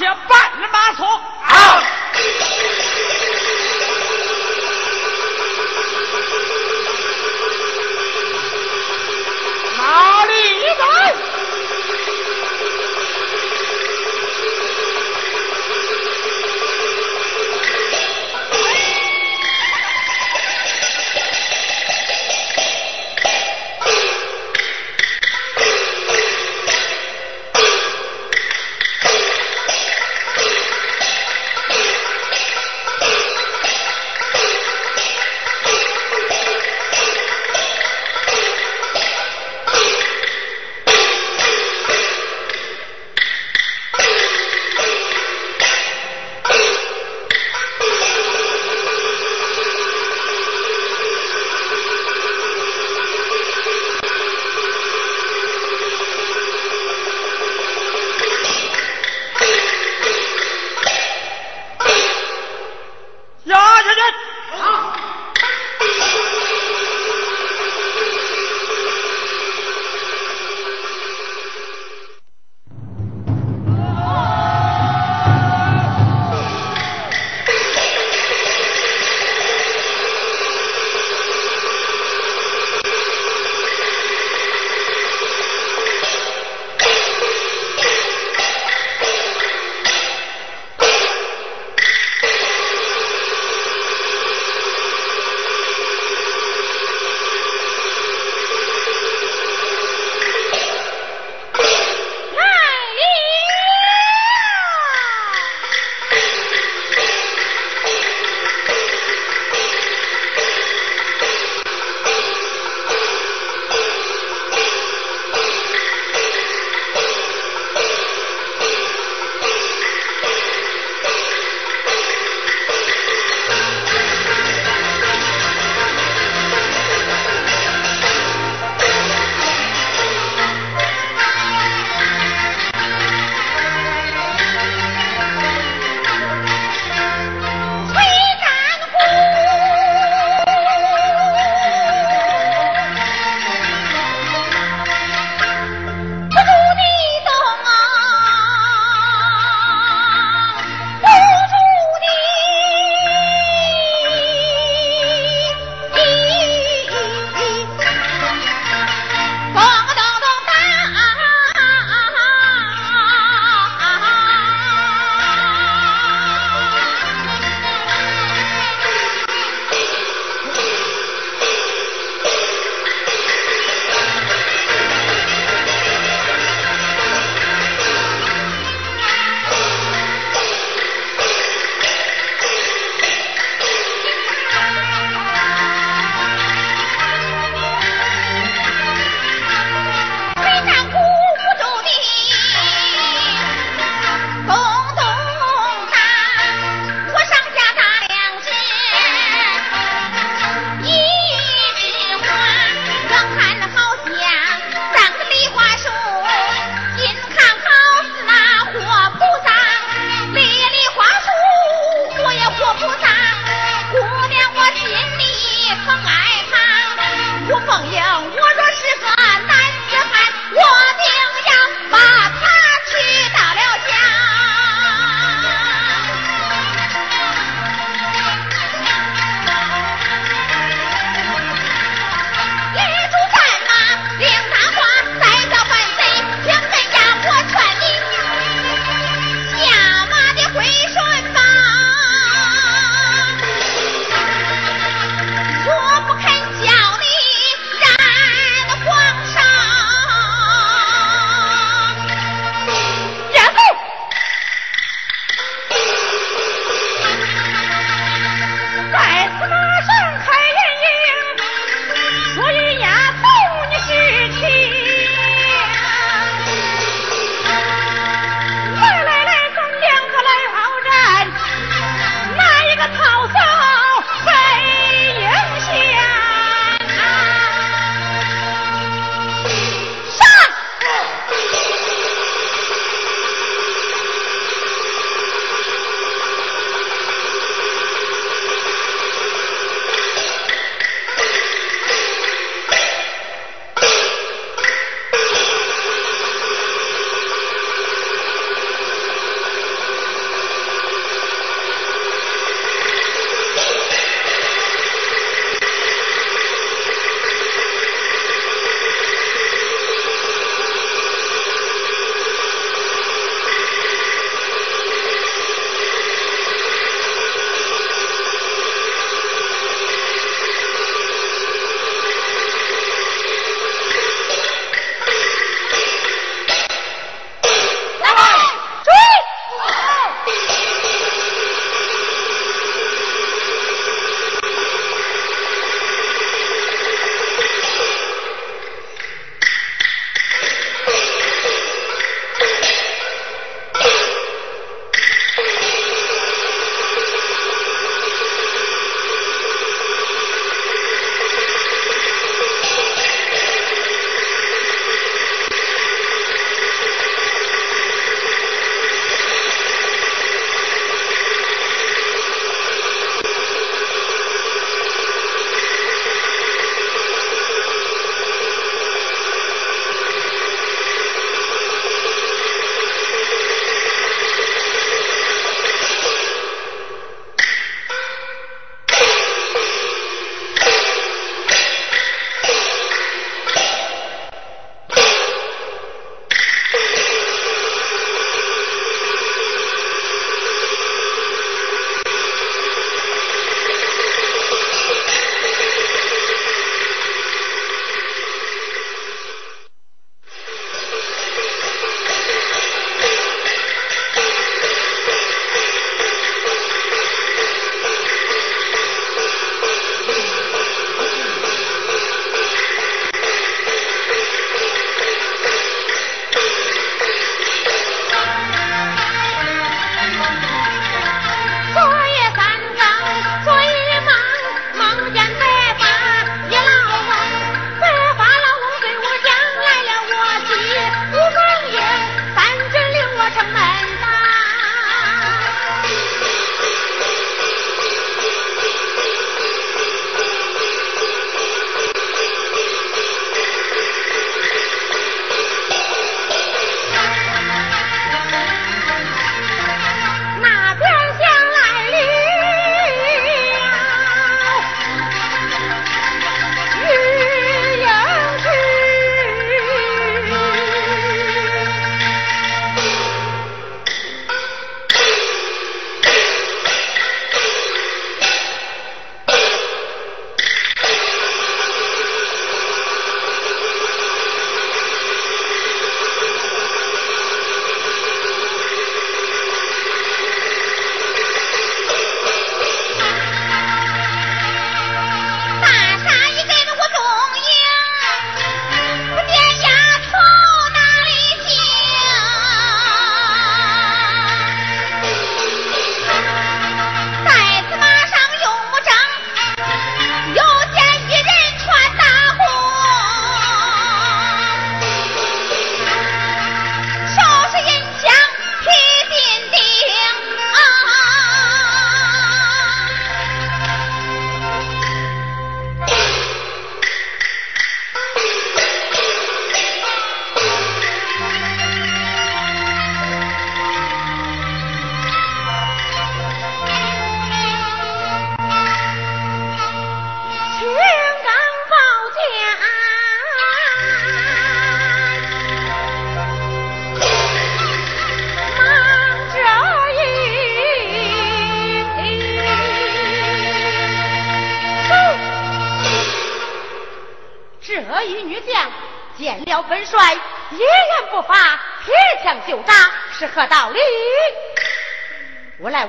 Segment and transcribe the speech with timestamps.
[0.00, 0.31] 马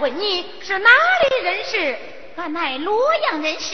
[0.03, 1.97] 问你是哪里人士？
[2.35, 3.73] 俺乃洛阳人士。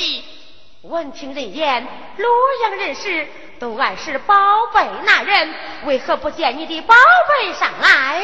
[0.83, 3.27] 闻听人言，洛阳人士
[3.59, 5.55] 都爱是宝贝那人，
[5.85, 6.93] 为何不见你的宝
[7.27, 8.21] 贝上来？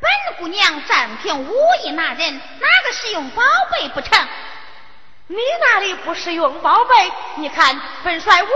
[0.00, 1.54] 本姑娘暂凭武
[1.84, 4.26] 艺拿人，哪个使用宝贝不成？
[5.28, 7.12] 你那里不使用宝贝？
[7.36, 8.48] 你看本帅我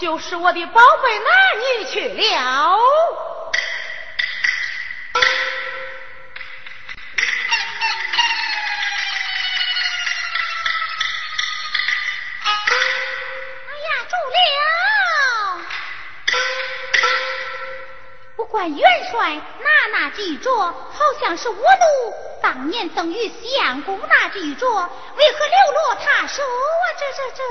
[0.00, 2.78] 就是我的宝贝哪里去了？
[18.66, 26.84] 元帅拿那玉镯，好像是我奴当年赠与相公那玉镯，为何流落他手啊？
[26.98, 27.42] 这这这，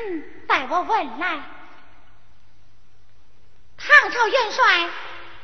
[0.00, 1.40] 嗯，待我问来。
[3.76, 4.78] 唐朝元帅，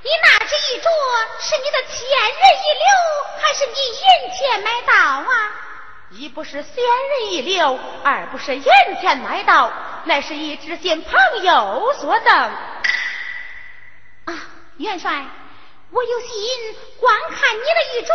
[0.02, 0.86] 你那这一镯
[1.40, 2.86] 是你的千人一流，
[3.40, 5.52] 还是你银钱买到啊？
[6.10, 8.62] 一不是仙人一流，二不是银
[9.00, 9.70] 钱买到，
[10.04, 12.50] 乃是一知心朋友所赠。
[14.80, 15.26] 元帅，
[15.90, 16.30] 我有心
[17.00, 18.08] 观看你的玉镯，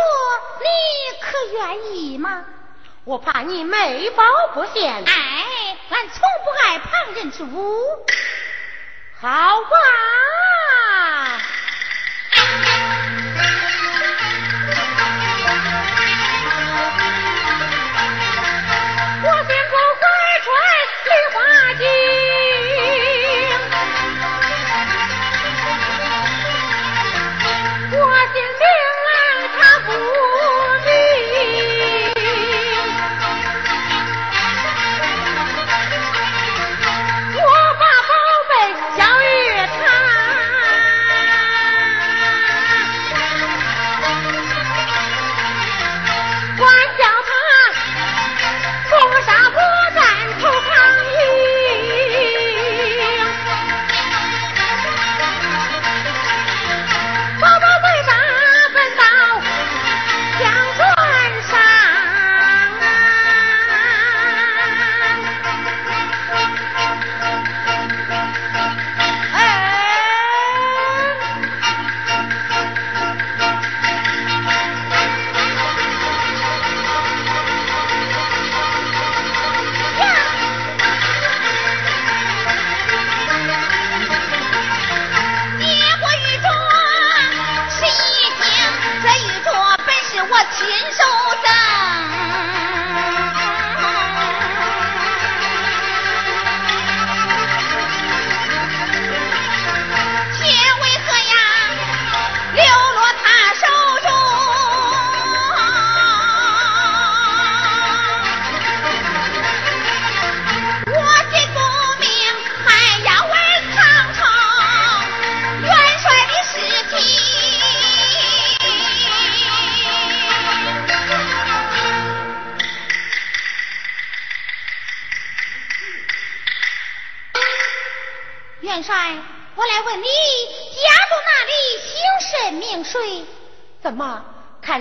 [0.58, 0.66] 你
[1.22, 2.44] 可愿意吗？
[3.04, 5.04] 我怕你美宝不现。
[5.04, 8.04] 哎，俺从不爱旁人之物。
[9.20, 9.76] 好吧。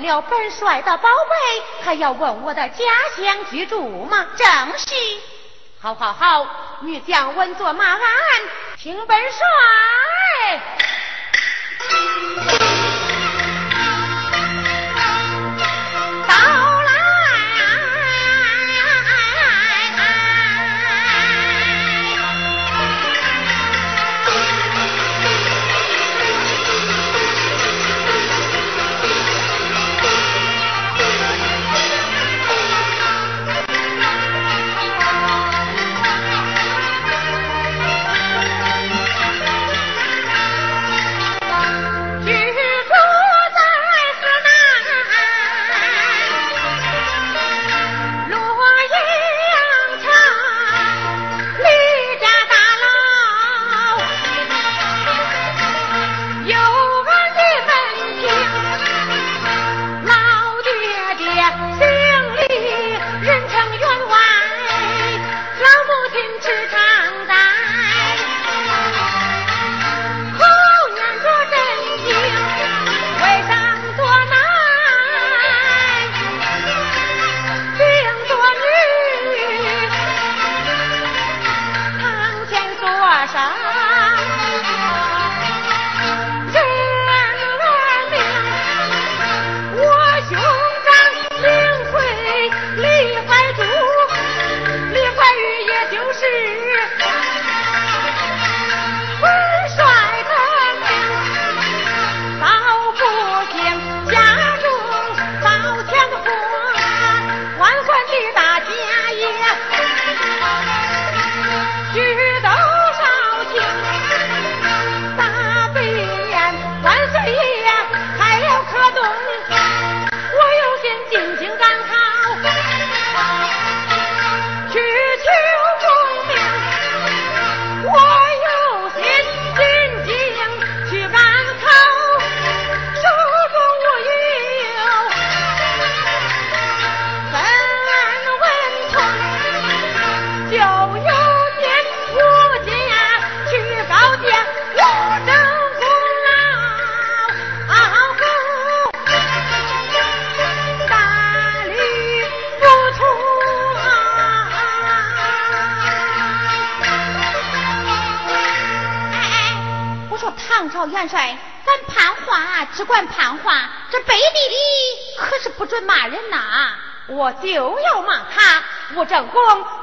[0.05, 2.85] 了本帅的宝贝，还要问我的家
[3.17, 4.27] 乡居住吗？
[4.37, 4.47] 正
[4.77, 4.95] 是。
[5.81, 6.47] 好好好，
[6.81, 8.01] 女将稳坐马鞍，
[8.77, 10.61] 听本帅。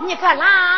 [0.04, 0.71] 你可拉。